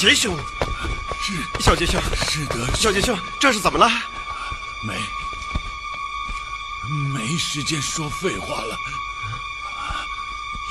[0.00, 0.34] 杰兄，
[1.20, 2.00] 是小杰兄，
[2.30, 3.86] 是的，小杰兄，这是怎么了？
[4.82, 4.98] 没
[7.12, 8.80] 没时间说废话了。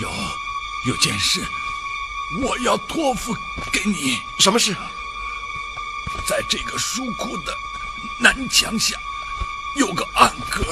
[0.01, 0.11] 有
[0.87, 1.45] 有件事，
[2.41, 3.37] 我要托付
[3.71, 4.19] 给你。
[4.39, 4.75] 什么事？
[6.25, 7.55] 在这个书库的
[8.17, 8.97] 南墙下
[9.75, 10.63] 有个暗格，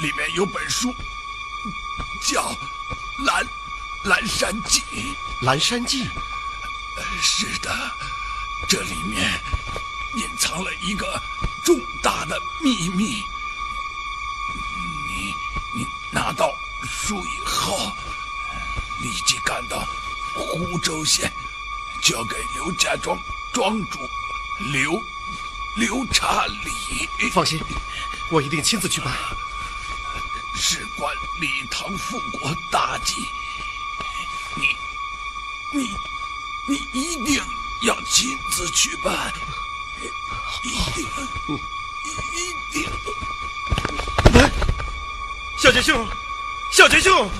[0.00, 0.94] 里面有本书，
[2.22, 2.40] 叫
[3.26, 3.44] 《蓝
[4.04, 4.80] 蓝山记》。
[5.44, 6.08] 蓝山记。
[7.18, 7.74] 呃是的，
[8.68, 9.28] 这里面
[10.14, 11.20] 隐藏了一个
[11.64, 13.24] 重大的秘密。
[15.08, 15.34] 你
[15.74, 17.92] 你拿到书以后，
[19.00, 19.84] 立即赶到
[20.32, 21.32] 湖州县，
[22.00, 23.18] 交给刘家庄
[23.52, 24.08] 庄主
[24.72, 25.02] 刘
[25.74, 27.30] 刘查理。
[27.30, 27.60] 放心，
[28.30, 29.12] 我一定亲自去办。
[30.54, 33.26] 事关李唐复国大计，
[34.54, 34.76] 你
[35.72, 35.96] 你
[36.68, 37.42] 你一定
[37.80, 39.32] 要亲自去办，
[40.62, 41.02] 一定
[42.34, 42.86] 一定。
[44.34, 44.50] 哎，
[45.56, 46.06] 小杰兄，
[46.70, 47.30] 小杰兄，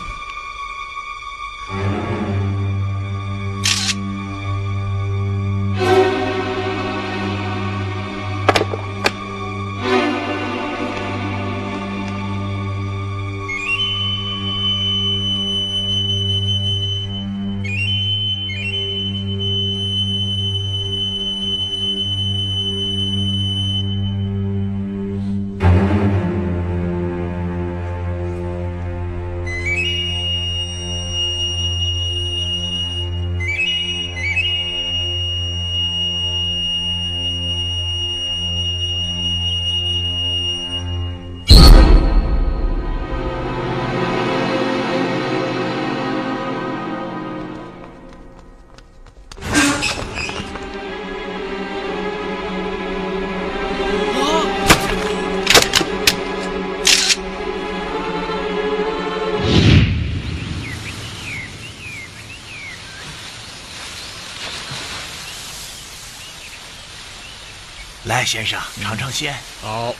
[68.19, 69.33] 来，先生尝尝鲜。
[69.63, 69.95] 好，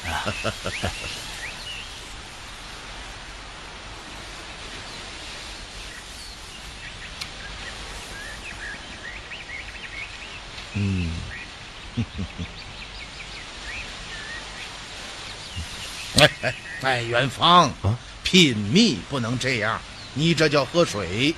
[10.75, 11.13] 嗯，
[16.19, 17.73] 哎 哎哎，元芳，
[18.25, 19.81] 品蜜不能这样，
[20.15, 21.33] 你这叫喝水。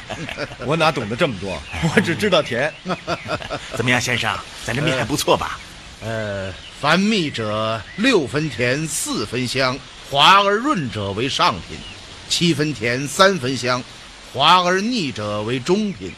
[0.64, 1.62] 我哪懂得这么多？
[1.94, 2.72] 我只知道甜。
[3.76, 4.34] 怎么样，先生，
[4.64, 5.60] 咱这蜜还不错吧？
[6.02, 9.78] 呃，凡蜜者，六分甜，四分香，
[10.10, 11.78] 滑而润者为上品；
[12.28, 13.82] 七分甜，三分香，
[14.32, 16.10] 滑而腻者为中品；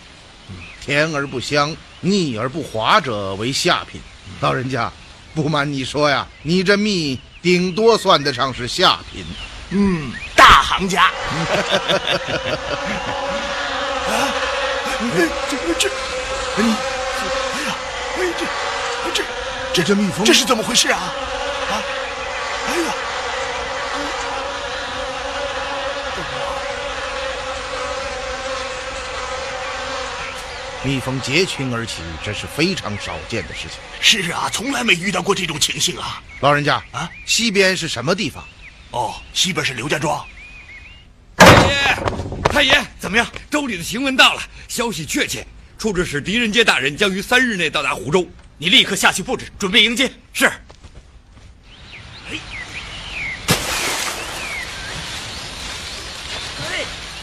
[0.81, 4.01] 甜而不香，腻而不滑者为下品。
[4.41, 4.93] 老人家，
[5.35, 9.25] 不瞒你说呀，你这蜜顶多算得上是下品。
[9.71, 11.05] 嗯，大行家。
[11.05, 11.13] 啊，
[15.49, 15.89] 这这，
[16.59, 16.65] 这
[19.79, 20.99] 这这这蜜蜂，这是怎么回事啊？
[20.99, 21.83] 啊，
[22.67, 22.93] 哎呀！
[30.83, 33.79] 蜜蜂结群而起，这是非常少见的事情。
[34.01, 36.21] 是啊，从来没遇到过这种情形啊。
[36.41, 38.43] 老人家啊，西边是什么地方？
[38.91, 40.27] 哦，西边是刘家庄。
[41.37, 41.97] 太爷，
[42.51, 43.25] 太爷，怎么样？
[43.49, 45.47] 州里的行文到了，消息确切，
[45.79, 48.27] 处置使狄仁杰大人将于三日内到达湖州。
[48.61, 50.13] 你立刻下去布置，准备迎接。
[50.33, 50.47] 是。
[50.47, 50.59] 哎，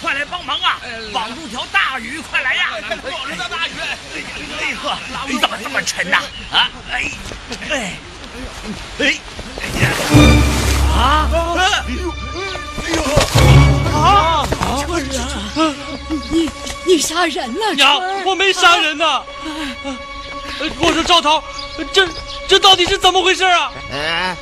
[0.02, 0.80] 快来帮忙啊！
[1.14, 2.70] 绑住条大鱼，快来呀！
[2.90, 3.72] 绑住条大鱼！
[4.62, 4.98] 哎呵，
[5.28, 6.22] 你怎么这么沉呐？
[6.52, 6.70] 啊！
[6.92, 7.12] 哎
[7.70, 7.98] 哎
[9.00, 9.20] 哎！
[10.96, 11.30] 啊！
[11.58, 12.14] 哎呦！
[12.80, 13.04] 哎呦！
[13.94, 14.48] 啊！
[14.86, 15.76] 春儿，
[16.32, 16.50] 你
[16.88, 17.74] 你杀人了？
[17.74, 19.22] 娘，我没杀人呐！
[20.80, 21.44] 我说赵涛，
[21.92, 22.08] 这
[22.48, 23.72] 这到底是怎么回事啊？
[23.92, 24.36] 哎，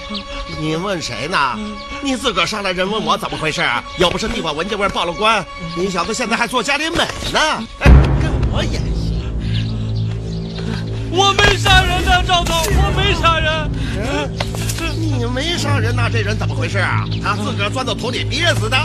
[0.60, 1.57] 你问谁呢？
[2.01, 3.83] 你自个儿上来人问我怎么回事啊？
[3.98, 5.45] 要不是地方文件柜报了官，
[5.75, 6.98] 你小子现在还做家里美
[7.31, 7.39] 呢，
[7.80, 9.13] 哎，跟我演戏。
[11.12, 13.69] 我没杀人呐，赵涛，我没杀人。
[14.95, 16.09] 你没杀人呐？
[16.12, 17.06] 这人怎么回事啊？
[17.24, 18.77] 他自个儿钻到土里憋死的。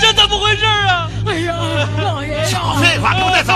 [0.00, 1.08] 这怎么回事啊？
[1.26, 1.54] 哎呀，
[2.02, 2.44] 老爷！
[2.46, 3.52] 少废话，给我带走！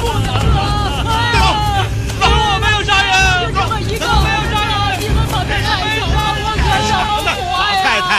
[0.00, 1.84] 不能啊！
[2.22, 2.24] 我
[2.60, 3.10] 没有杀人，
[4.00, 5.60] 就这么一个，没有杀人，你们把他带
[6.00, 7.76] 走，我可怎么活呀？
[7.76, 8.10] 老太太，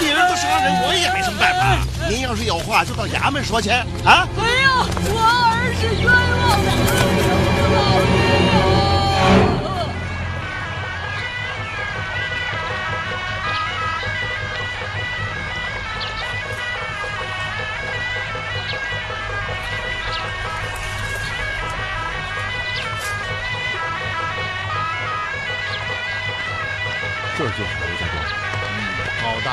[0.00, 1.60] 你儿子杀人，我也没什么办法。
[2.08, 3.82] 您要是有话，就到衙门说去啊！
[4.06, 6.70] 哎呀，我儿是冤枉的，
[7.74, 8.52] 老爷呀！
[9.50, 9.57] 这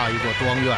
[0.05, 0.77] 大一座庄园。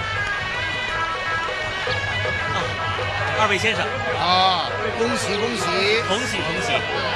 [3.38, 3.84] 二位先生
[4.24, 5.68] 啊，恭喜恭喜，
[6.08, 6.72] 恭喜恭喜！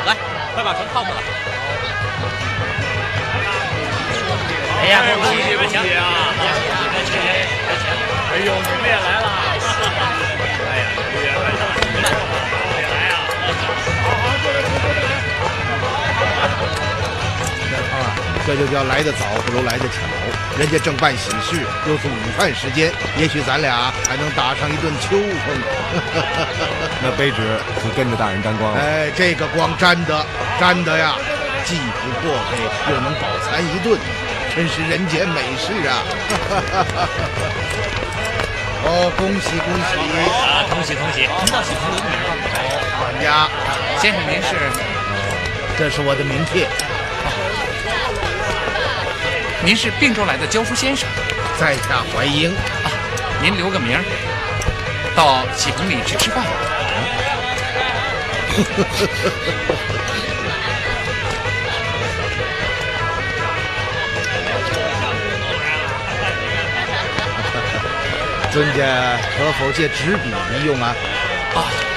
[0.05, 0.17] 来，
[0.53, 1.21] 快把船靠过来。
[4.81, 6.35] 哎呀，恭喜恭喜啊！
[8.33, 9.50] 哎呦，你们也来了！
[18.51, 20.01] 这就叫来得早不如来得巧。
[20.59, 21.55] 人家正办喜事，
[21.87, 25.55] 又是午饭时间，也许咱俩还能打上一顿秋风。
[27.01, 28.79] 那卑职就跟着大人沾光了。
[28.81, 30.25] 哎，这个光沾的，
[30.59, 31.15] 沾的呀，
[31.63, 32.57] 既不破费，
[32.91, 33.97] 又能饱餐一顿，
[34.53, 36.03] 真是人间美事啊！
[38.83, 39.95] 哦，恭喜恭喜！
[40.27, 41.21] 啊，恭喜恭喜！
[41.21, 42.35] 您到喜朋留个名吧。
[42.99, 43.47] 管家，
[44.01, 44.49] 先生您是？
[45.77, 46.67] 这是我的名片。
[49.63, 51.07] 您是并州来的教书先生，
[51.59, 52.51] 在下怀英。
[52.51, 52.89] 啊，
[53.41, 54.03] 您留个名儿，
[55.15, 56.43] 到喜棚里去吃饭。
[68.51, 70.95] 尊家可否借纸笔一用啊？
[71.55, 71.90] 啊。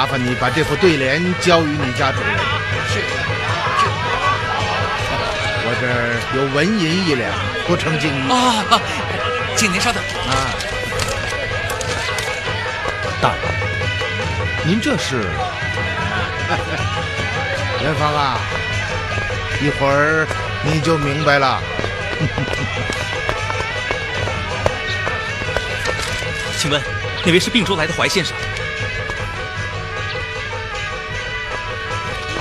[0.00, 2.30] 麻烦你把这副对联交与你家主人。
[2.88, 3.00] 是
[5.62, 7.30] 我这儿有纹银一两，
[7.66, 8.30] 不成敬意。
[8.30, 8.80] 啊，啊
[9.54, 10.02] 请您稍等。
[10.02, 10.32] 啊，
[13.20, 13.44] 大人，
[14.64, 15.16] 您这是
[17.82, 18.40] 元芳啊，
[19.60, 20.26] 一会儿
[20.64, 21.60] 你就明白了。
[26.56, 26.80] 请问
[27.22, 28.34] 哪位是并州来的怀先生？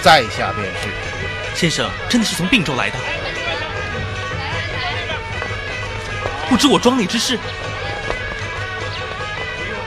[0.01, 0.89] 在下便是。
[1.55, 2.97] 先生真的是从并州来的？
[6.49, 7.37] 不知我庄内之事。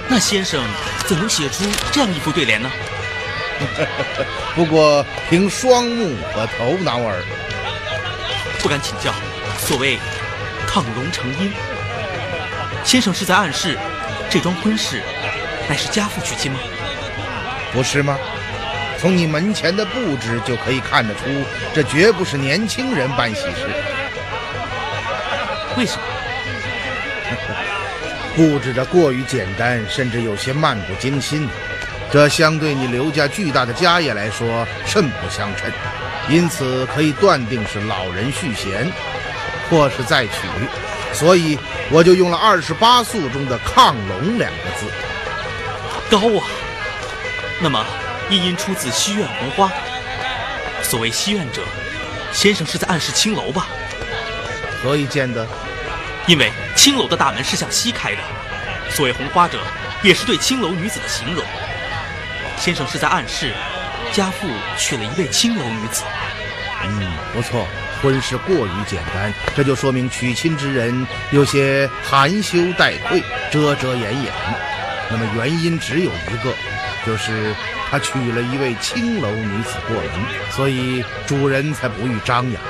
[0.09, 0.63] 那先生
[1.07, 2.71] 怎能写出这样一副对联呢？
[4.55, 7.23] 不过凭双目和头脑耳。
[8.61, 9.13] 不敢请教，
[9.59, 9.99] 所谓
[10.69, 11.53] 亢龙成阴，
[12.85, 13.79] 先生是在暗示
[14.29, 15.03] 这桩婚事
[15.69, 16.59] 乃是家父娶亲吗？
[17.73, 18.19] 不是吗？
[19.03, 21.23] 从你门前的布置就可以看得出，
[21.75, 23.69] 这绝不是年轻人办喜事。
[25.77, 26.03] 为什么？
[28.37, 31.49] 布置的过于简单，甚至有些漫不经心，
[32.13, 35.69] 这相对你刘家巨大的家业来说甚不相称，
[36.29, 38.89] 因此可以断定是老人续弦，
[39.69, 40.47] 或是再娶，
[41.13, 41.59] 所以
[41.91, 44.87] 我就用了二十八宿中的“亢龙”两个字。
[46.09, 46.47] 高啊！
[47.61, 47.85] 那么
[48.31, 49.71] 一因出自西苑红花，
[50.83, 51.63] 所谓西苑者，
[52.33, 53.67] 先生是在暗示青楼吧？
[54.83, 55.47] 何以见得？
[56.27, 58.19] 因为青楼的大门是向西开的，
[58.91, 59.59] 所谓红花者，
[60.03, 61.45] 也是对青楼女子的形容。
[62.57, 63.53] 先生是在暗示，
[64.13, 64.49] 家父
[64.79, 66.05] 娶了一位青楼女子。
[66.85, 67.67] 嗯，不错，
[68.01, 74.33] 婚事过于简单，这就说明娶亲之人有些含羞带愧、遮遮掩掩。
[75.11, 76.53] 那么原因只有一个，
[77.07, 77.55] 就是
[77.93, 82.63] 他娶了一位青楼女子过门，所以主人才不予张扬。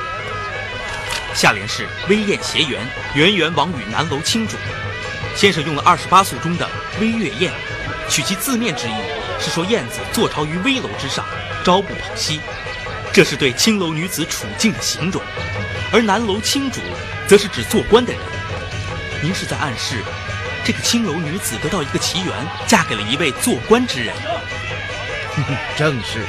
[1.32, 4.56] 下联是“微燕谐园，圆圆王与南楼青主”。
[5.36, 6.68] 先生用了二十八宿中的
[7.00, 7.52] “微月燕”，
[8.10, 8.92] 取其字面之意，
[9.38, 11.24] 是说燕子坐巢于危楼之上，
[11.64, 12.40] 朝不保夕，
[13.12, 15.22] 这是对青楼女子处境的形容；
[15.92, 16.80] 而南楼青主，
[17.28, 18.20] 则是指做官的人。
[19.22, 20.02] 您是在暗示，
[20.64, 22.34] 这个青楼女子得到一个奇缘，
[22.66, 24.12] 嫁给了一位做官之人。
[25.76, 26.20] 正是。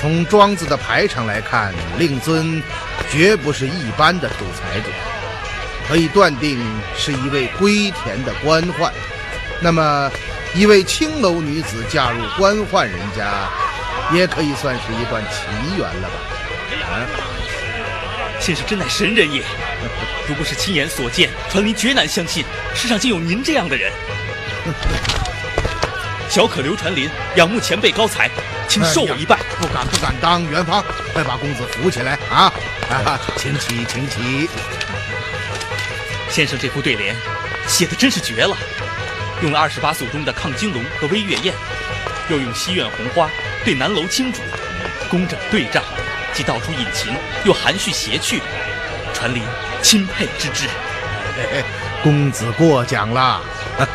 [0.00, 2.62] 从庄子的排场来看，令尊
[3.10, 4.90] 绝不是一般的土财主，
[5.88, 6.64] 可以断定
[6.96, 8.90] 是一位归田的官宦。
[9.60, 10.10] 那么，
[10.54, 13.48] 一位青楼女子嫁入官宦人家，
[14.14, 16.14] 也可以算是一段奇缘了吧？
[16.86, 17.02] 啊，
[18.38, 19.42] 先生真乃神人也！
[20.28, 23.92] 如果是亲眼所见，传林绝难相信世上竟有您这样的人。
[26.28, 28.30] 小可刘传林仰慕前辈高才，
[28.68, 29.38] 请受我一拜。
[29.58, 32.52] 不敢不敢当，元芳，快把公子扶起来啊！
[32.90, 34.48] 啊，请起，请起。
[36.28, 37.16] 先生这副对联
[37.66, 38.56] 写的真是绝了，
[39.42, 41.54] 用了二十八宿中的亢金龙和微月燕，
[42.28, 43.28] 又用西苑红花
[43.64, 44.42] 对南楼青竹，
[45.10, 45.82] 工整对仗，
[46.34, 48.42] 既道出隐情，又含蓄谐趣，
[49.14, 49.42] 传林
[49.82, 50.68] 钦佩之至。
[52.02, 53.40] 公子过奖了。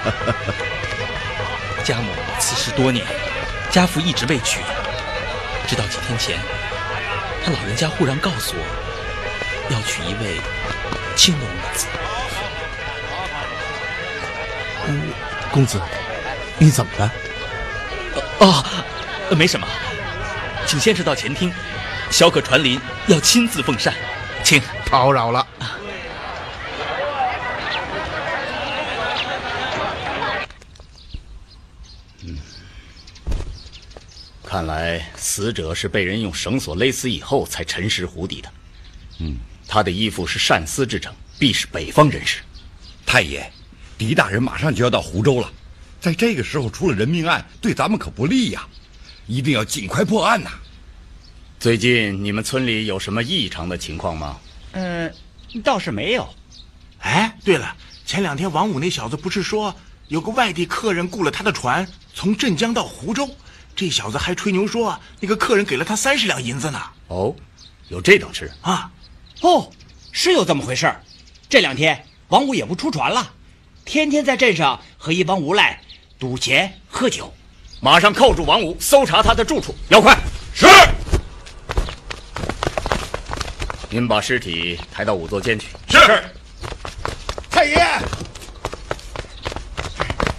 [1.84, 3.06] 家母辞世多年，
[3.70, 4.60] 家父一直未娶，
[5.68, 6.40] 直到几天前，
[7.44, 8.64] 他老人家忽然告诉我，
[9.70, 10.42] 要娶一位
[11.16, 11.88] 青楼女子。
[14.88, 15.02] 嗯，
[15.52, 15.82] 公子，
[16.58, 17.12] 你怎么了？
[18.40, 18.66] 哦，
[19.30, 19.68] 呃没什么，
[20.66, 21.54] 请先生到前厅，
[22.10, 23.94] 小可传林要亲自奉膳，
[24.44, 24.62] 请。
[24.94, 25.48] 叨扰了。
[34.54, 38.54] 看来死者是被人用绳索勒死以后才沉尸湖底的。
[39.18, 39.36] 嗯，
[39.68, 42.44] 他的衣服是善丝制成，必是北方人士。
[43.04, 43.52] 太爷，
[43.98, 45.52] 狄大人马上就要到湖州了，
[46.00, 48.64] 在这个时候出了人命案，对咱们可不利呀！
[49.26, 50.52] 一定要尽快破案呐！
[51.60, 54.38] 最近你们村里有什么异常的情况吗？
[54.74, 55.12] 嗯，
[55.64, 56.32] 倒是没有。
[57.00, 59.76] 哎，对了，前两天王五那小子不是说
[60.10, 63.28] 有个外地客人雇了他的船，从镇江到湖州？
[63.76, 66.82] 这小子还吹牛说那个客人给了他三十两银子呢。
[67.08, 67.36] 哦，
[67.90, 68.92] 有这等事啊？
[69.42, 69.70] 哦，
[70.12, 71.02] 是有这么回事儿。
[71.50, 73.32] 这两天王五也不出船了，
[73.84, 75.82] 天天在镇上和一帮无赖
[76.18, 77.34] 赌钱喝酒。
[77.80, 80.18] 马上扣住王五，搜查他的住处，要快！
[80.54, 80.68] 是。
[83.90, 85.68] 您把尸体抬到仵作间去。
[85.90, 86.24] 是。
[87.50, 87.76] 太爷，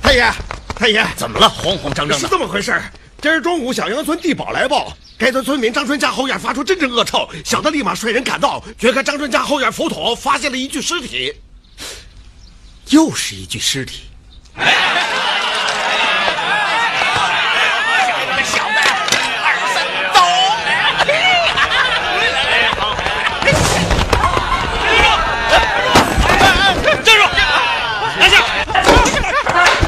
[0.02, 0.32] 太爷，
[0.74, 1.48] 太爷，怎么了？
[1.48, 2.18] 慌慌张张的。
[2.18, 2.90] 是这么回事儿
[3.24, 11.32] 今儿中午，小杨村地保来报，该村村民张春家后院发出阵阵恶臭，小的立马率人赶到，掘开张春家后院浮土，发现了一具尸体。
[12.90, 14.02] 又是一具尸体。
[27.02, 27.22] 站住！
[28.18, 28.44] 拿下！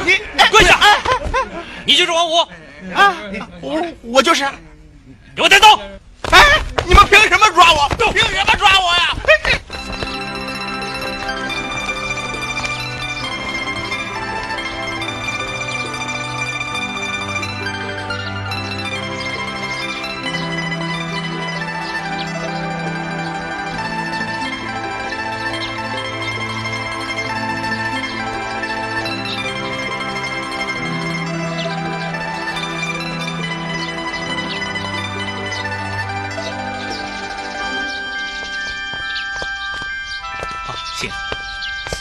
[0.07, 0.16] 你
[0.50, 0.78] 跪下！
[1.85, 2.37] 你就是王五
[2.97, 3.15] 啊？
[3.61, 4.45] 我我就是。
[5.35, 5.67] 给我带走！
[6.33, 6.41] 哎，
[6.87, 7.87] 你们凭什么抓我？
[8.11, 9.15] 凭什么抓我呀？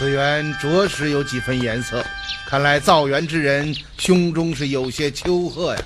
[0.05, 2.05] 此园着实有几分颜色，
[2.45, 5.81] 看来造园之人胸中是有些丘壑呀。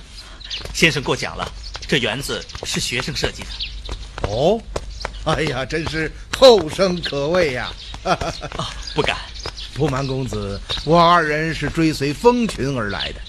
[0.74, 1.52] 先生过奖了，
[1.88, 4.28] 这园子是学生设计的。
[4.28, 4.60] 哦，
[5.24, 7.72] 哎呀，真是后生可畏呀！
[8.04, 9.16] 哦，不敢。
[9.72, 13.20] 不瞒公子，我二人是追随蜂群而来的。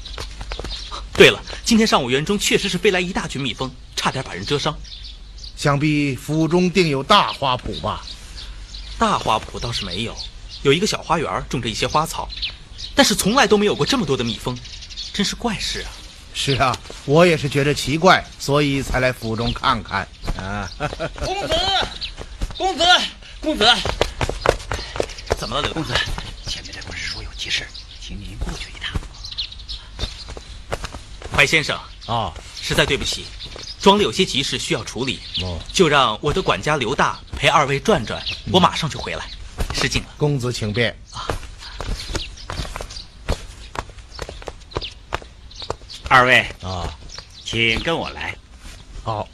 [1.14, 4.78] 对了，今天上午园中确实是飞来一大群蜜蜂，差点把人蛰伤。
[5.56, 8.06] 想必府中定有大花圃吧？
[9.00, 10.14] 大花圃倒是没有，
[10.64, 12.30] 有一个小花园，种着一些花草，
[12.96, 14.56] 但是从来都没有过这么多的蜜蜂，
[15.12, 15.90] 真是怪事啊！
[16.34, 20.70] 是啊，我也是觉得奇怪，所以才来府中看看啊。
[21.26, 21.56] 公子，
[22.58, 22.86] 公子，
[23.42, 23.68] 公子，
[25.38, 25.94] 怎么了，刘公子？
[26.48, 27.68] 前面的管事说有急事，
[28.00, 29.00] 请您过去一趟。
[31.36, 33.26] 白先生啊，实在对不起，
[33.82, 39.28] 庄里有些急事需要处理，哦，就让我的管家刘大陪二位转转，我马上就回来。
[39.74, 41.28] 失敬了，公子请便啊。
[46.10, 46.94] 二位啊，
[47.44, 48.36] 请跟我来。
[49.04, 49.28] 好。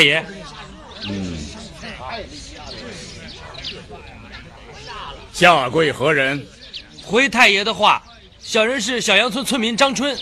[0.00, 0.24] 太爷，
[1.10, 1.36] 嗯，
[5.30, 6.42] 下跪何人？
[7.04, 8.02] 回太爷的话，
[8.38, 10.18] 小人是小杨村村民张春。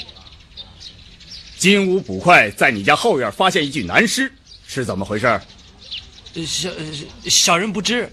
[1.57, 4.33] 金乌捕快在你家后院发现一具男尸，
[4.67, 5.41] 是怎么回事？
[6.45, 6.71] 小
[7.29, 8.13] 小人不知。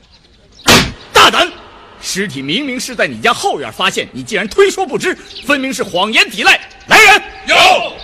[1.12, 1.52] 大胆！
[2.00, 5.16] 尸体明明是在你家后院发现，你竟然推说不知，
[5.48, 6.62] 分明是谎言抵赖。
[6.86, 7.56] 来人，有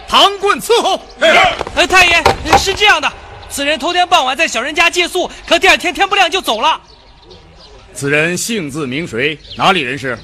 [0.08, 1.00] 唐棍伺候。
[1.76, 2.24] 哎，太爷
[2.58, 3.12] 是这样的，
[3.52, 6.82] 此人头天傍晚在小人家借宿，可第二天天不亮就走了。
[7.94, 9.38] 此人姓字名谁？
[9.58, 10.18] 哪里人士？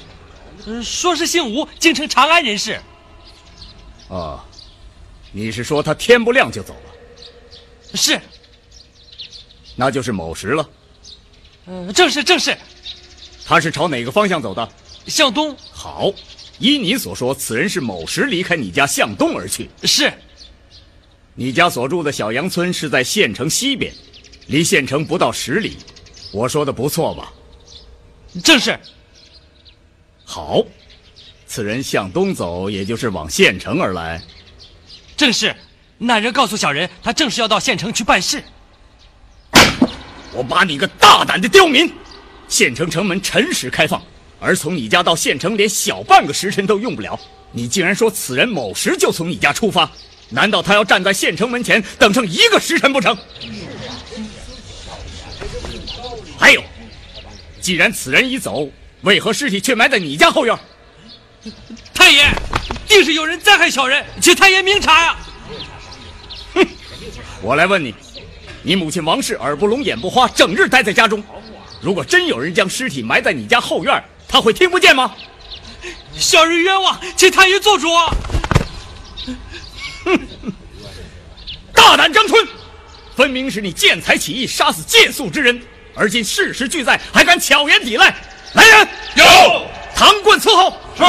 [0.66, 2.80] 嗯，说是姓吴，京城长安人士。
[4.08, 4.42] 啊，
[5.30, 7.94] 你是说他天不亮就走了？
[7.94, 8.18] 是。
[9.76, 10.68] 那就是卯时了。
[11.66, 12.56] 嗯，正是正是。
[13.46, 14.66] 他是朝哪个方向走的？
[15.06, 15.54] 向东。
[15.70, 16.10] 好，
[16.58, 19.68] 依你所说，此人是卯时离开你家向东而去。
[19.84, 20.10] 是。
[21.40, 23.94] 你家所住的小杨村是在县城西边，
[24.48, 25.76] 离县城不到十里。
[26.32, 27.32] 我说的不错吧？
[28.42, 28.76] 正是。
[30.24, 30.64] 好，
[31.46, 34.20] 此人向东走，也就是往县城而来。
[35.16, 35.54] 正是。
[35.96, 38.42] 那人告诉小人，他正是要到县城去办事。
[40.32, 41.88] 我把你个大胆的刁民！
[42.48, 44.02] 县城城门辰时开放，
[44.40, 47.16] 而从你家到县城连小半个时辰都用不了。
[47.52, 49.88] 你竟然说此人某时就从你家出发？
[50.30, 53.16] 难道他要站在县城门前等上一个时辰不成？
[56.38, 56.62] 还有，
[57.60, 58.70] 既然此人已走，
[59.02, 60.56] 为何尸体却埋在你家后院？
[61.94, 62.26] 太爷，
[62.86, 65.16] 定是有人灾害小人，请太爷明察呀！
[66.54, 66.66] 哼，
[67.42, 67.94] 我来问你，
[68.62, 71.22] 你母亲王氏耳不聋眼不花，整日待在家中。
[71.80, 75.14] 如果真有人将尸体埋在你家后院，他会听不见吗？
[76.14, 77.88] 小人冤枉，请太爷做主。
[80.04, 80.28] 哼，
[81.72, 82.46] 大胆张春，
[83.16, 85.60] 分明是你见财起意，杀死借宿之人，
[85.94, 88.14] 而今事实俱在，还敢巧言抵赖！
[88.54, 90.76] 来人，有唐棍伺候。
[90.96, 91.04] 是。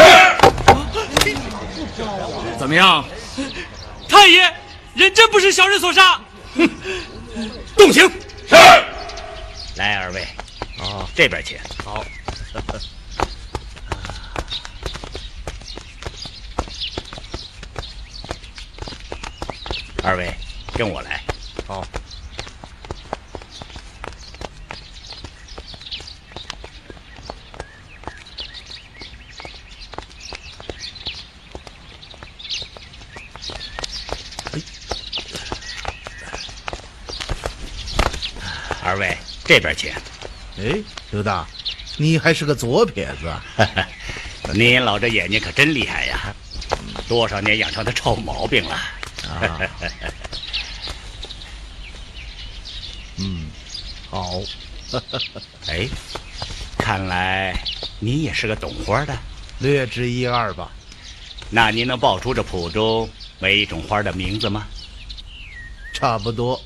[2.57, 3.05] 怎么样？
[4.07, 4.53] 太爷，
[4.95, 6.19] 人真不是小人所杀。
[6.55, 6.69] 哼，
[7.77, 8.09] 动刑。
[8.47, 8.55] 是。
[9.75, 10.27] 来，二位，
[10.79, 11.57] 哦，这边请。
[11.85, 12.03] 好。
[20.09, 20.33] 二位，
[20.73, 21.21] 跟我来。
[21.67, 21.85] 好。
[38.81, 39.93] 二位这边请。
[40.57, 40.75] 哎，
[41.11, 41.47] 刘大，
[41.97, 43.45] 你还是个左撇子啊！
[44.55, 46.33] 您老这眼睛可真厉害呀，
[47.07, 48.73] 多少年养成的臭毛病了。
[48.73, 49.59] 啊
[53.17, 53.45] 嗯，
[54.09, 54.41] 好。
[55.67, 55.87] 哎，
[56.77, 57.53] 看来
[57.99, 59.17] 你也是个懂花的，
[59.59, 60.71] 略知一二吧。
[61.49, 64.67] 那您能报出这谱中每一种花的名字吗？
[65.93, 66.59] 差不多。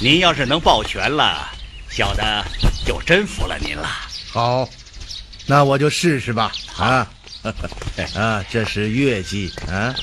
[0.00, 1.48] 您要是能报全了，
[1.88, 2.44] 小的
[2.84, 3.88] 就真服了您了。
[4.30, 4.68] 好，
[5.46, 6.52] 那我就试试吧。
[6.76, 7.08] 啊，
[8.14, 9.94] 啊，这是月季啊，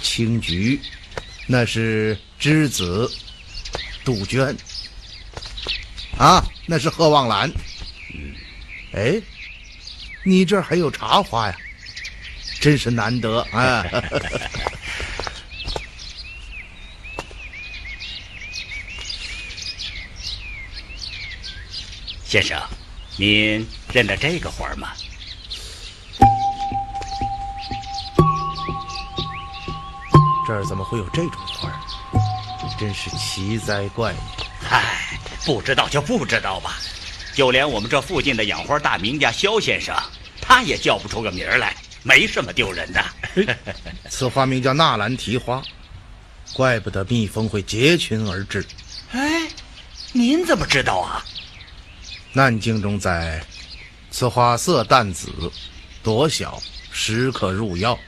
[0.00, 0.80] 青菊，
[1.46, 3.10] 那是栀子，
[4.10, 4.56] 杜鹃，
[6.18, 7.48] 啊，那是鹤望兰。
[8.92, 9.22] 哎，
[10.24, 11.56] 你这儿还有茶花呀，
[12.60, 13.84] 真是难得啊！
[22.24, 22.60] 先生，
[23.16, 24.88] 您认得这个花吗？
[30.48, 31.40] 这儿怎么会有这种？
[32.80, 34.18] 真是奇哉怪也！
[34.58, 34.96] 嗨，
[35.44, 36.78] 不知道就不知道吧。
[37.34, 39.94] 就连我们这附近的养花大名家肖先生，
[40.40, 43.04] 他也叫不出个名儿来，没什么丢人的。
[44.08, 45.62] 此花名叫纳兰提花，
[46.54, 48.66] 怪不得蜜蜂会结群而至。
[49.12, 49.46] 哎，
[50.12, 51.22] 您怎么知道啊？
[52.32, 53.44] 难经中载，
[54.10, 55.30] 此花色淡紫，
[56.02, 56.58] 朵小，
[56.90, 57.98] 时可入药。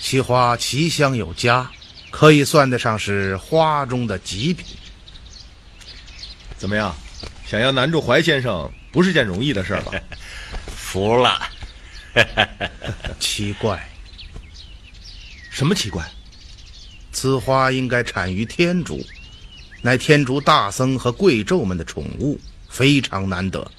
[0.00, 1.70] 其花奇香有佳，
[2.12, 4.76] 可以算得上是花中的极品。
[6.56, 6.94] 怎么样？
[7.44, 9.92] 想要难住怀先生，不是件容易的事儿吧？
[10.76, 11.38] 服了。
[13.18, 13.88] 奇怪，
[15.50, 16.08] 什么奇怪？
[17.10, 19.04] 此花应该产于天竺，
[19.82, 23.70] 乃天竺大僧和贵胄们的宠物，非常难得。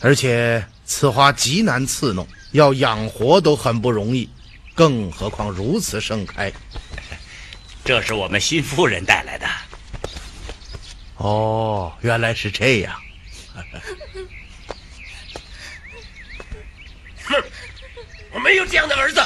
[0.00, 4.28] 而且此花极难刺弄，要养活都很不容易，
[4.74, 6.52] 更何况如此盛开。
[7.88, 9.48] 这是我们新夫人带来的。
[11.16, 13.02] 哦，原来是这样。
[17.24, 17.42] 哼，
[18.32, 19.22] 我没有这样的儿子。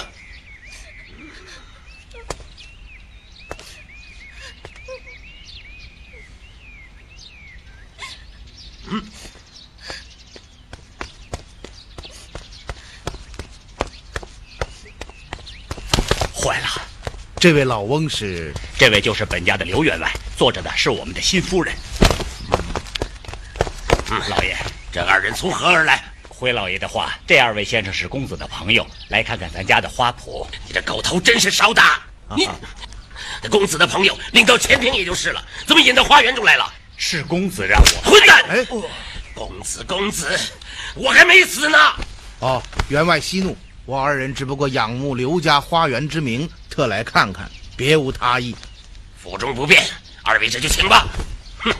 [8.87, 9.03] 嗯，
[16.33, 16.69] 坏了，
[17.43, 18.55] 这位老翁是？
[18.79, 21.75] 这位就是本家的刘员外，坐着的是我们的新夫人。
[24.13, 24.57] 嗯，老爷，
[24.93, 26.05] 这二人从何而来？
[26.29, 30.47] 回老爷的话，这二位先生是公子的朋友，来看看咱家的花圃。
[30.69, 32.01] 你这狗头真是少打！
[32.37, 32.49] 你，
[33.43, 36.73] 这公子的朋友领到前庭也就是了，怎么引到花园中来了？
[36.97, 38.09] 是公子让我。
[38.09, 38.45] 混蛋！
[38.51, 38.65] 哎，
[39.35, 40.39] 公子，公子，
[40.95, 41.77] 我还没死呢！
[42.39, 48.57] 哦，员外息怒，我二人只不过仰慕刘家花园之名，特来看看，别无他意。
[49.15, 49.85] 府中不便，
[50.23, 51.07] 二位这就请吧。
[51.59, 51.71] 哼，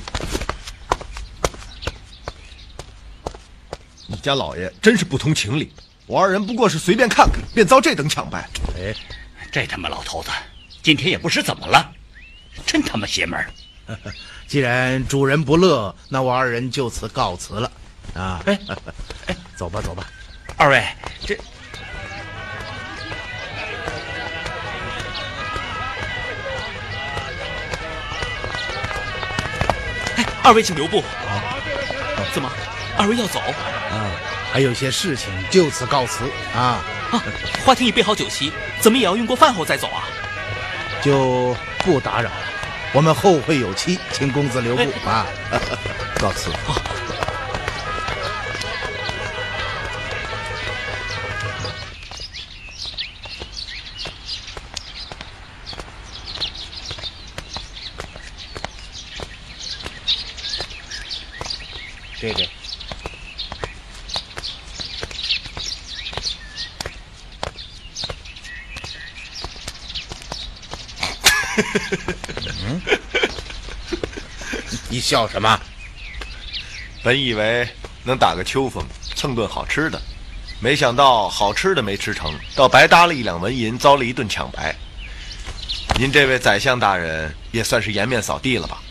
[4.07, 5.73] 你家老爷真是不通情理，
[6.05, 8.47] 我二人不过是随便看看，便遭这等抢败。
[8.77, 8.95] 哎，
[9.51, 10.29] 这他妈老头子，
[10.83, 11.91] 今天也不知怎么了，
[12.67, 13.51] 真他妈邪门儿。
[14.47, 17.73] 既然主人不乐，那我二人就此告辞了。
[18.13, 18.61] 啊，哎，
[19.27, 20.07] 哎，走吧，走吧。
[20.59, 20.87] 二位，
[21.25, 21.35] 这
[30.17, 31.01] 哎，二位请留步。
[31.01, 31.41] 好，
[32.33, 32.51] 怎么，
[32.97, 33.41] 二位要走？
[33.41, 34.11] 啊，
[34.53, 36.85] 还有些事情，就此告辞啊。
[37.11, 37.23] 啊，
[37.65, 40.05] 花厅已备好酒席，怎么也要用过饭后再走啊？
[41.03, 42.37] 就不打扰了，
[42.93, 45.27] 我们后会有期，请公子留步啊。
[46.21, 46.51] 告辞。
[46.51, 46.92] 这
[75.13, 75.61] 笑什么？
[77.03, 77.69] 本以为
[78.03, 78.83] 能打个秋风，
[79.15, 80.01] 蹭顿好吃的，
[80.59, 84.75] 没想到好吃的没吃成，倒白搭了一两文银，遭了一顿抢白。
[85.99, 88.83] 您这位宰相大人也算是颜面扫地了吧？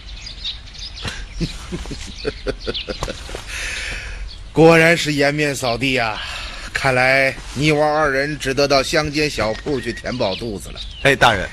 [4.53, 6.21] 果然是颜面扫地呀、
[6.71, 10.79] 看来你我二人只得到乡间小铺去填饱肚子了。
[11.01, 11.49] 哎，大人，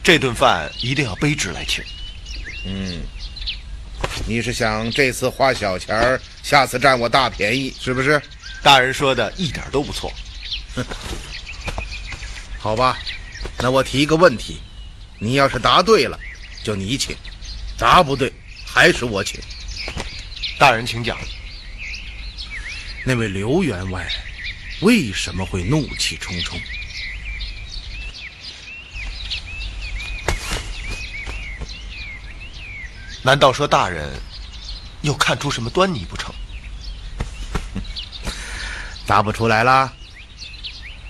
[0.00, 1.82] 这顿饭一定要卑职来请。
[2.64, 3.02] 嗯，
[4.26, 8.20] 你是想这次花小钱儿，下次占我大便宜，是不是？
[8.62, 10.12] 大人说的一点都不错。
[12.58, 12.96] 好吧，
[13.58, 14.60] 那我提一个问题，
[15.18, 16.18] 你要是答对了，
[16.62, 17.16] 就你请；
[17.76, 18.32] 答不对，
[18.64, 19.40] 还是我请。
[20.58, 21.18] 大人请讲。
[23.04, 24.06] 那位刘员外
[24.80, 26.56] 为什么会怒气冲冲？
[33.22, 34.10] 难道说大人
[35.02, 36.34] 又看出什么端倪不成？
[39.06, 39.92] 答不出来啦？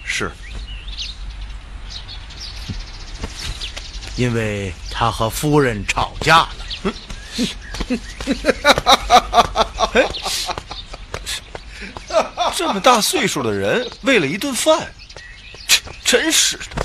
[0.04, 0.30] 是，
[4.16, 6.48] 因为他和夫人吵架了。
[12.54, 14.92] 这么大岁数的人，为了一顿饭，
[15.66, 16.81] 真真是的。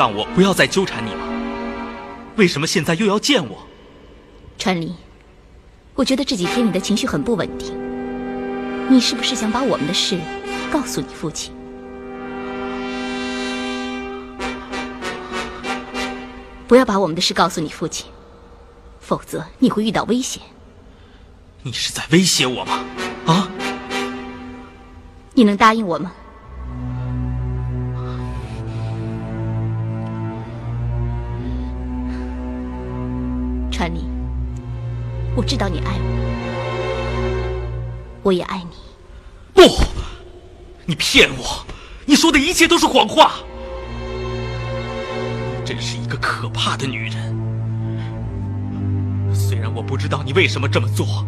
[0.00, 1.26] 让我不要再纠缠你吗？
[2.36, 3.58] 为什么现在又要见我？
[4.56, 4.94] 川离，
[5.94, 7.78] 我觉得这几天你的情绪很不稳定。
[8.88, 10.18] 你是不是想把我们的事
[10.72, 11.52] 告诉你父亲？
[16.66, 18.06] 不要把我们的事告诉你父亲，
[19.00, 20.42] 否则你会遇到危险。
[21.62, 22.82] 你是在威胁我吗？
[23.26, 23.50] 啊？
[25.34, 26.10] 你能答应我吗？
[33.80, 34.04] 川离，
[35.34, 37.24] 我知道你爱我，
[38.24, 38.76] 我也爱你。
[39.54, 39.62] 不，
[40.84, 41.64] 你骗我！
[42.04, 43.36] 你说的一切都是谎话。
[45.64, 47.14] 真是一个可怕的女人。
[49.34, 51.24] 虽然我不知道你为什么这么做，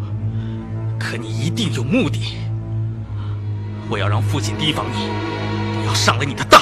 [0.99, 2.37] 可你一定有目的。
[3.89, 5.07] 我要让父亲提防你，
[5.81, 6.61] 不要上了你的当。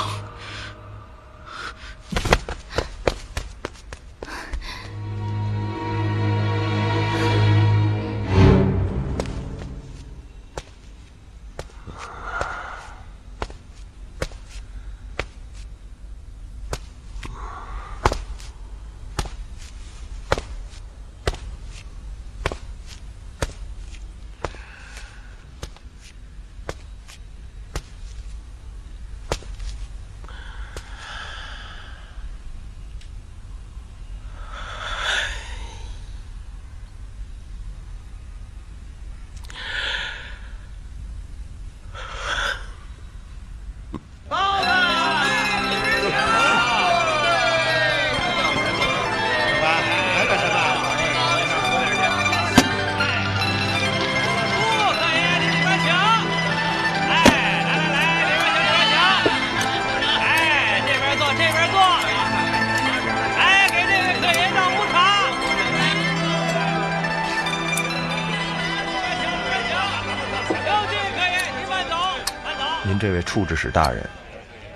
[73.32, 74.06] 处置使大人，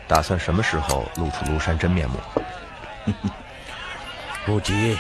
[0.08, 2.18] 打算什么时候露出庐山真面目？
[4.46, 4.98] 不急，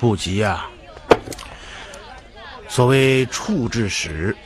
[0.00, 0.66] 不急呀、
[2.66, 4.36] 所谓处置使，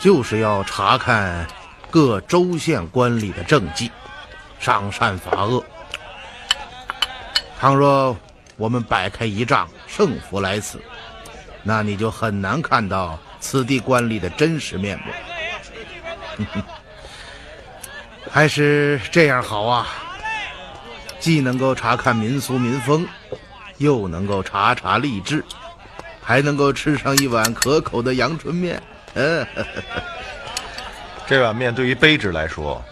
[0.00, 1.46] 就是要查看
[1.92, 3.88] 各州县官吏的政绩，
[4.58, 5.64] 赏善罚恶。
[7.60, 8.16] 倘若
[8.56, 10.82] 我们摆开一仗，胜负来此，
[11.62, 15.04] 那你就很难看到此地官吏的真实面目。
[18.34, 19.86] 还是这样好啊，
[21.20, 23.06] 既能够查看民俗民风，
[23.78, 25.44] 又能够查查吏治，
[26.20, 28.82] 还能够吃上一碗可口的阳春面。
[29.14, 29.46] 嗯，
[31.28, 32.84] 这碗面对于卑职来说，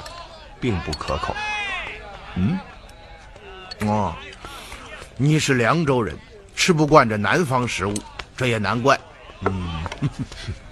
[0.61, 1.35] 并不可口。
[2.37, 2.57] 嗯，
[3.81, 4.14] 哦，
[5.16, 6.16] 你是凉州人，
[6.55, 7.94] 吃不惯这南方食物，
[8.37, 8.96] 这也难怪。
[9.40, 9.83] 嗯，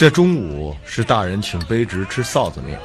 [0.00, 2.80] 这中午是大人请卑职吃臊子面，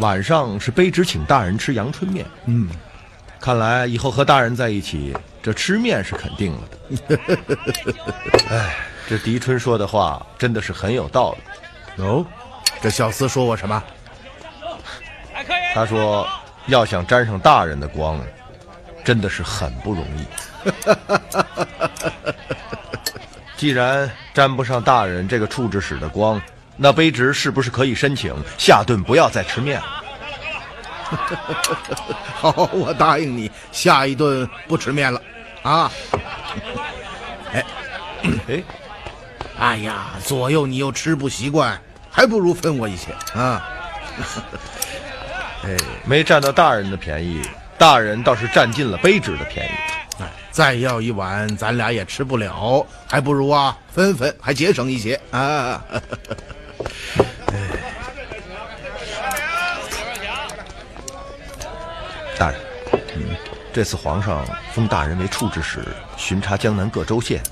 [0.00, 2.26] 晚上是卑职请大人吃阳春面。
[2.44, 2.68] 嗯，
[3.40, 7.18] 看来以后和大人在一起，这吃面是肯定了的。
[8.54, 8.76] 哎，
[9.08, 11.34] 这狄春说的话真的是很有道
[11.96, 12.02] 理。
[12.04, 12.22] 哦，
[12.82, 13.82] 这小厮说我什么？
[15.72, 16.28] 他说
[16.68, 18.20] ：“要想沾上大人的光，
[19.02, 20.26] 真的是很不容易。
[23.56, 26.40] 既然沾不上大人这个处置使的光，
[26.76, 29.86] 那卑职是不是可以申请下顿不要再吃面了？
[32.36, 35.20] 好，我答应你，下一顿不吃面了。
[35.62, 35.90] 啊，
[37.52, 37.64] 哎，
[38.48, 38.62] 哎，
[39.58, 43.66] 哎呀，左右你又吃不习惯，还不如分我一些啊。
[45.64, 47.42] 哎，没占到大人的便宜，
[47.78, 49.70] 大人倒是占尽了卑职的便宜。
[50.56, 55.84] 再要一碗，咱俩也吃不了，还不如啊分分，还节省一些啊。
[62.38, 62.58] 大人，
[63.16, 63.36] 嗯，
[63.70, 67.42] 这次皇上封大人为处置使，巡查江南各州县，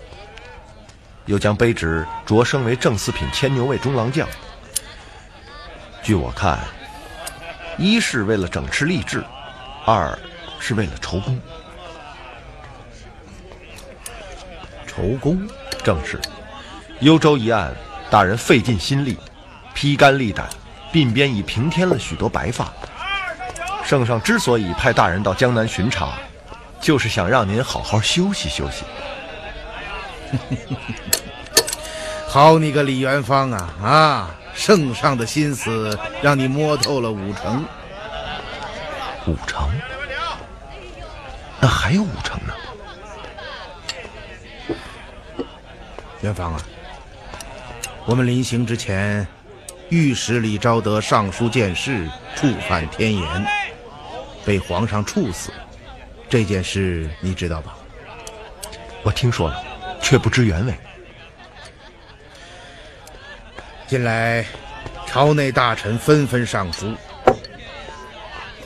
[1.26, 4.26] 又将卑职擢升为正四品牵牛卫中郎将。
[6.02, 6.58] 据我看，
[7.76, 9.22] 一是为了整治吏治，
[9.84, 10.18] 二
[10.58, 11.38] 是为了筹功。
[14.94, 15.48] 筹功，
[15.82, 16.20] 正是。
[17.00, 17.74] 幽州一案，
[18.10, 19.18] 大人费尽心力，
[19.74, 20.48] 披肝沥胆，
[20.92, 22.72] 鬓边已平添了许多白发。
[23.84, 26.14] 圣上之所以派大人到江南巡查，
[26.80, 28.84] 就是想让您好好休息休息。
[32.28, 34.30] 好你个李元芳啊啊！
[34.54, 37.64] 圣上的心思让你摸透了五成。
[39.26, 39.68] 五成？
[41.60, 42.54] 那还有五成呢？
[46.24, 46.60] 元芳啊，
[48.06, 49.26] 我们临行之前，
[49.90, 53.46] 御史李昭德上书谏事，触犯天言，
[54.42, 55.52] 被皇上处死。
[56.26, 57.76] 这件事你知道吧？
[59.02, 59.62] 我听说了，
[60.00, 60.74] 却不知原委。
[63.86, 64.46] 近来，
[65.06, 66.94] 朝内大臣纷纷上书，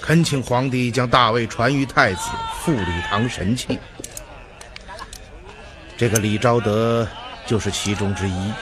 [0.01, 3.81] 恳请皇帝将大位传于太子，复礼堂神器。
[5.97, 7.05] 这个李昭德
[7.49, 8.53] 就是其中之一。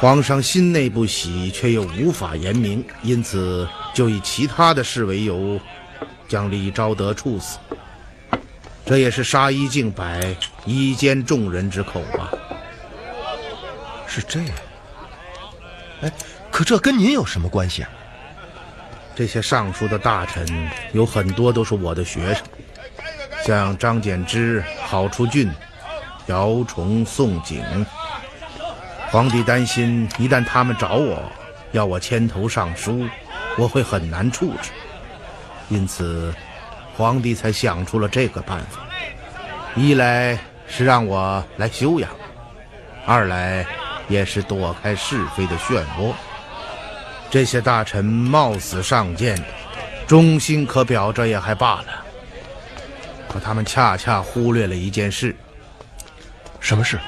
[0.00, 5.60] 皇上心内不喜，却又无法言明，因此就以其他的事为由，
[6.26, 7.58] 将李昭德处死。
[8.86, 12.30] 这也是杀一儆百，以奸众人之口吧。
[14.06, 14.50] 是这样。
[16.00, 16.10] 哎，
[16.50, 17.90] 可这跟您有什么关系啊？
[19.14, 20.46] 这些尚书的大臣
[20.94, 22.42] 有很多都是我的学生，
[23.50, 25.50] 像张柬之、郝初俊、
[26.26, 27.60] 姚崇、宋璟。
[29.10, 31.20] 皇帝担心，一旦他们找我，
[31.72, 33.04] 要我牵头上书，
[33.58, 34.70] 我会很难处置，
[35.68, 36.32] 因此，
[36.96, 38.82] 皇帝才想出了这个办法：
[39.74, 40.38] 一来
[40.68, 42.08] 是让我来休养，
[43.04, 43.66] 二来
[44.06, 46.12] 也是躲开是非的漩涡。
[47.28, 49.36] 这些大臣冒死上谏，
[50.06, 52.04] 忠心可表，这也还罢了。
[53.32, 55.34] 可他们恰恰忽略了一件事。
[56.58, 56.98] 什么事？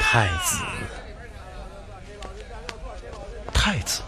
[0.00, 0.58] 太子。
[3.54, 4.02] 太子。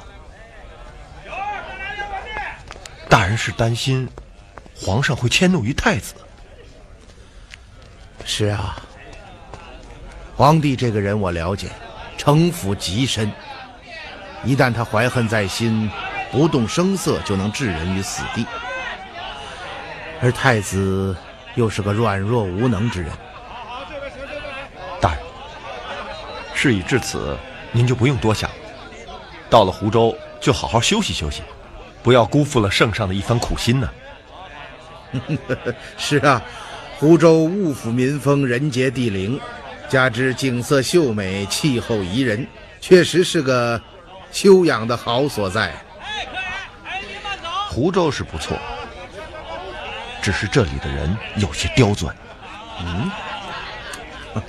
[3.08, 4.06] 大人是担心
[4.74, 6.14] 皇上会迁怒于太子。
[8.24, 8.82] 是啊。
[10.36, 11.68] 皇帝这个人我了解。
[12.16, 13.32] 城府极深，
[14.44, 15.88] 一旦他怀恨在心，
[16.32, 18.44] 不动声色就能置人于死地。
[20.20, 21.16] 而太子
[21.54, 23.10] 又是个软弱无能之人。
[25.00, 25.18] 大人，
[26.54, 27.36] 事已至此，
[27.72, 28.50] 您就不用多想。
[29.48, 31.42] 到了湖州，就好好休息休息，
[32.02, 33.90] 不要辜负了圣上的一番苦心呢。
[35.96, 36.42] 是啊，
[36.98, 39.40] 湖州物阜民丰，人杰地灵。
[39.88, 42.46] 加之景色秀美，气候宜人，
[42.78, 43.80] 确实是个
[44.30, 45.72] 休养的好所在。
[47.70, 48.58] 湖州是不错，
[50.28, 52.14] 只是这里的人有些刁钻。
[52.82, 53.10] 嗯，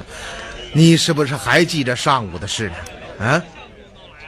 [0.73, 2.75] 你是不是还记着上午的事呢？
[3.25, 3.41] 啊，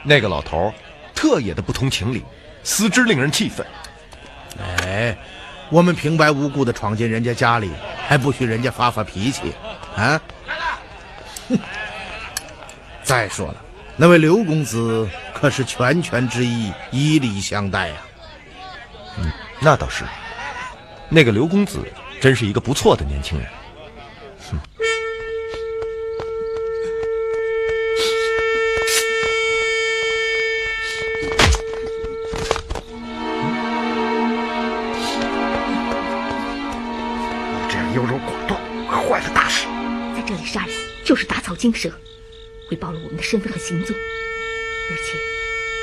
[0.02, 0.72] 那个老头
[1.14, 2.24] 特野的不通情理，
[2.64, 3.66] 思之令人气愤。
[4.62, 5.14] 哎，
[5.68, 7.70] 我们平白无故的闯进人家家里，
[8.08, 9.52] 还不许人家发发脾气？
[9.94, 10.18] 啊？
[13.04, 13.56] 再说了，
[13.94, 17.96] 那位刘公子可可是拳拳之意，以礼相待啊。
[19.18, 19.30] 嗯，
[19.60, 20.04] 那倒是。
[21.14, 21.78] 那个刘公子
[22.22, 23.46] 真是一个不错的年轻人。
[37.68, 38.58] 这样优柔寡断，
[38.88, 39.66] 会坏了大事。
[40.16, 41.90] 在这里杀人就是打草惊蛇，
[42.70, 43.94] 会暴露我们的身份和行踪。
[44.90, 45.18] 而且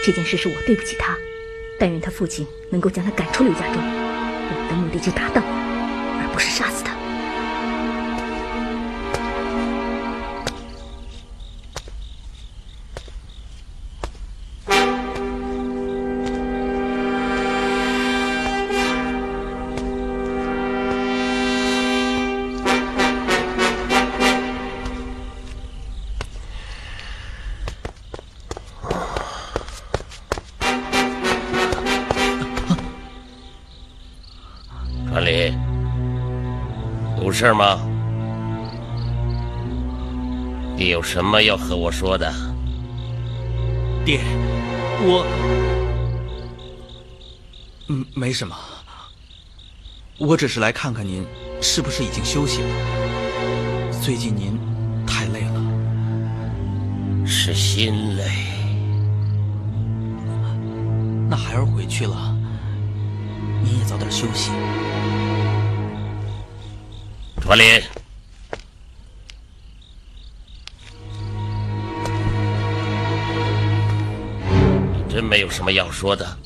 [0.03, 1.15] 这件事是我对不起他，
[1.77, 4.08] 但愿他父亲能够将他赶出刘家庄，
[4.69, 5.47] 的目的就达到了，
[6.21, 6.68] 而不是杀
[37.39, 37.79] 事吗？
[40.75, 42.29] 你有什么要和我说的？
[44.03, 44.19] 爹，
[44.99, 45.25] 我，
[47.87, 48.53] 嗯，没什么，
[50.17, 51.25] 我只是来看看您
[51.61, 52.67] 是不是已经休息了。
[54.01, 54.59] 最近您
[55.07, 55.61] 太累了，
[57.25, 58.25] 是心累。
[61.29, 62.37] 那孩儿回去了，
[63.63, 64.51] 您也早点休息。
[67.49, 67.81] 传林，
[74.93, 76.37] 你真没有什么要说的？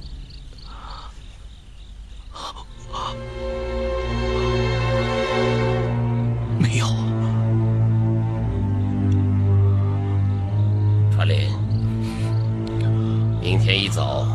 [6.57, 6.87] 没有。
[11.13, 11.51] 传林，
[13.41, 14.25] 明天一早，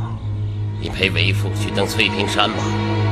[0.79, 3.08] 你陪为父去登翠屏山吧。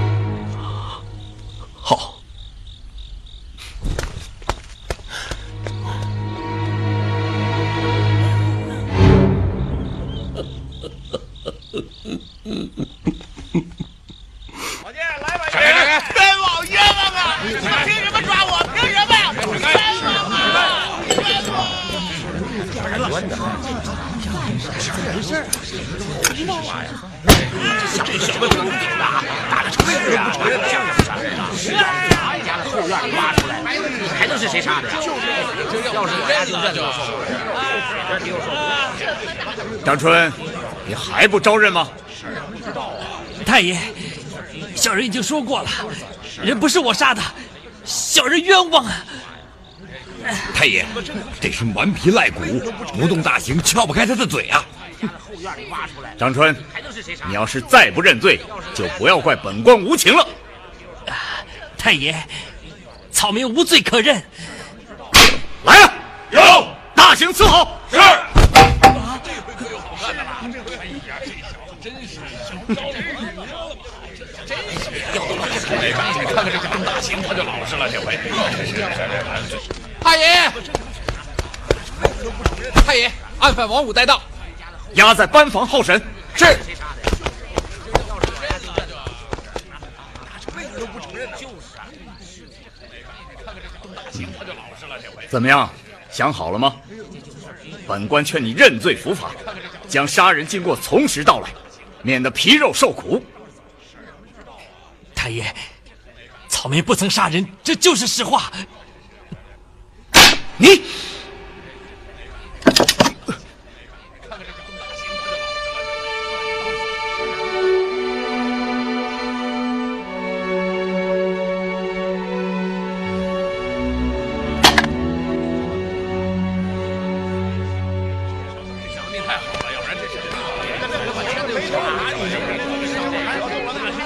[41.26, 41.88] 还不招认吗？
[43.44, 43.76] 太爷，
[44.76, 45.68] 小人已经说过了，
[46.40, 47.20] 人不是我杀的，
[47.84, 49.04] 小人冤枉啊！
[50.54, 50.86] 太爷，
[51.40, 52.42] 这是顽皮赖骨，
[52.96, 54.64] 不动大刑，撬不开他的嘴啊！
[56.16, 56.54] 张春，
[57.26, 58.38] 你要是再不认罪，
[58.72, 60.24] 就不要怪本官无情了。
[61.76, 62.16] 太爷，
[63.10, 64.22] 草民无罪可认。
[65.64, 65.92] 来呀！
[66.30, 67.66] 有大刑伺候。
[67.90, 67.98] 是。
[72.68, 72.74] 你
[75.92, 76.02] 看
[76.82, 78.18] 看这个邓大兴，他就老实了，这回。
[80.00, 80.50] 太爷，
[82.84, 84.20] 太爷，案犯王五带到，
[84.94, 86.00] 押在班房候审。
[86.34, 86.56] 是。
[95.28, 95.68] 怎么样，
[96.10, 96.76] 想好了吗？
[97.86, 99.30] 本官劝你认罪伏法，
[99.88, 101.48] 将杀人经过从实道来，
[102.02, 103.24] 免得皮肉受苦。
[105.14, 105.54] 太爷，
[106.56, 108.50] 草民不曾杀人，这就是实话。
[110.56, 110.80] 你，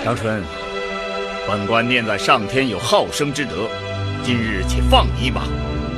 [0.04, 0.44] 张春，
[1.50, 3.68] 本官念在上天有好生之德，
[4.22, 5.42] 今日且放你一马。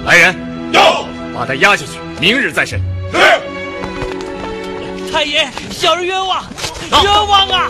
[0.02, 0.34] 来人，
[0.72, 2.80] 有，把他押下去，明日再审。
[3.12, 3.18] 是
[5.12, 6.42] 太爷，小人冤枉，
[6.90, 7.68] 冤枉啊！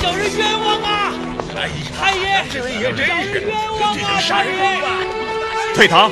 [0.00, 1.12] 小人冤枉啊！
[2.00, 4.18] 太爷，这位也真是冤枉啊！
[4.18, 4.80] 杀人太爷，
[5.74, 6.10] 退堂。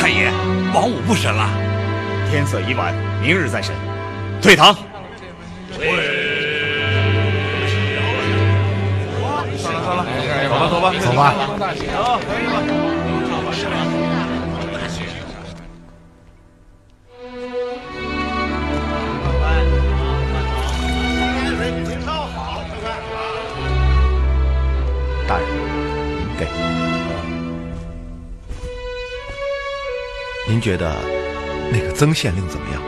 [0.00, 0.30] 太爷，
[0.72, 1.50] 王五不审了，
[2.30, 3.74] 天色已晚，明日再审。
[4.40, 4.72] 退堂。
[10.52, 11.32] 走吧走吧走吧。
[11.56, 13.64] 可以了是
[25.26, 25.46] 大人
[26.38, 26.46] 给。
[30.46, 30.94] 您觉得
[31.72, 32.82] 那个曾县令怎么样？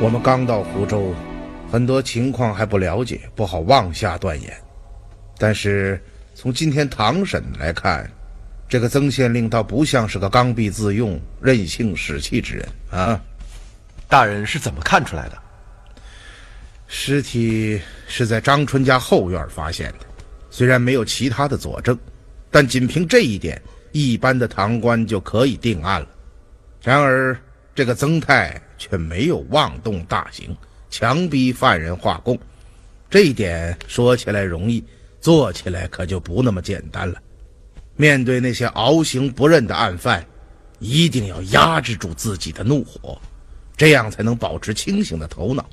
[0.00, 1.14] 我们刚到湖州
[1.72, 4.52] 很多情况还不了解不好妄下断言。
[5.38, 5.98] 但是
[6.38, 8.08] 从今天堂审来看，
[8.68, 13.18] 这个曾县令倒不像是个刚愎自用、任性使气之人啊。
[14.06, 15.38] 大人是怎么看出来的？
[16.88, 20.00] 尸体是在张春家后院发现的，
[20.50, 21.98] 虽然没有其他的佐证，
[22.50, 23.60] 但仅凭这一点，
[23.92, 26.08] 一般的堂官就可以定案了。
[26.82, 27.34] 然而，
[27.74, 30.54] 这个曾泰却没有妄动大刑，
[30.90, 32.38] 强逼犯人画供，
[33.08, 34.84] 这一点说起来容易，
[35.20, 37.20] 做起来可就不那么简单了。
[37.96, 40.24] 面对那些熬刑不认的案犯，
[40.78, 43.20] 一定要压制住自己的怒火，
[43.76, 45.64] 这样才能保持清醒的头脑。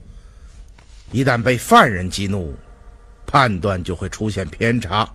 [1.11, 2.55] 一旦被犯人激怒，
[3.25, 5.07] 判断就会出现偏差。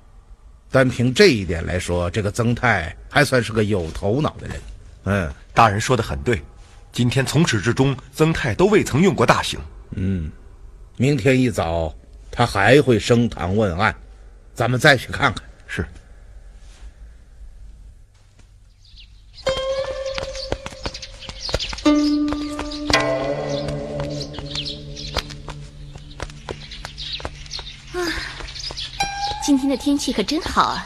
[0.71, 4.61] 单凭这一点来说，这个曾泰还算是个有头脑的人。
[5.05, 6.43] 嗯，大人说的很对。
[6.93, 9.59] 今天从始至终，曾泰都未曾用过大刑。
[9.93, 10.31] 嗯，
[10.97, 11.95] 明天一早
[12.31, 13.95] 他还会升堂问案，
[14.59, 15.45] 咱们再去看看。
[15.69, 15.83] 是。
[27.93, 28.03] 啊，
[29.45, 30.85] 今天的天气可真好啊！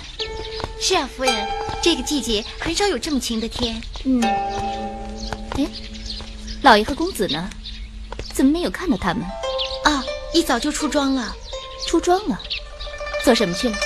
[0.79, 1.49] 是啊，夫人，
[1.81, 3.83] 这个季节很少有这么晴的天。
[4.05, 4.23] 嗯，
[5.53, 5.67] 哎，
[6.61, 7.49] 老爷和公子呢？
[8.35, 9.25] 怎么没有看到他们？
[9.85, 10.05] 啊，
[10.35, 11.35] 一早就出庄了。
[11.87, 12.39] 出庄了？
[13.25, 13.69] 做什么去？
[13.69, 13.77] 了？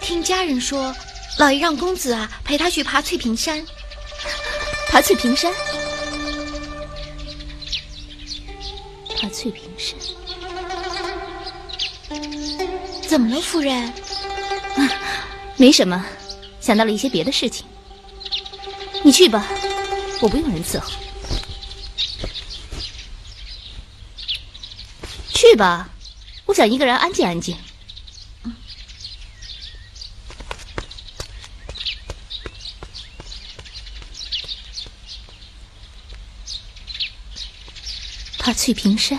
[0.00, 0.94] 听家人说，
[1.38, 3.64] 老爷让公子啊陪他去爬翠屏山。
[4.88, 5.52] 爬翠屏山？
[9.16, 9.98] 爬翠屏山？
[13.06, 13.74] 怎么了，夫人？
[14.76, 14.90] 啊，
[15.56, 16.04] 没什么，
[16.60, 17.66] 想到了一些别的事情。
[19.02, 19.46] 你去吧，
[20.20, 20.64] 我不用人？
[20.64, 20.90] 伺候。
[25.28, 25.88] 去吧，
[26.46, 26.96] 我想一个人？
[26.96, 27.56] 安静安静。
[38.44, 39.18] 爬翠屏山，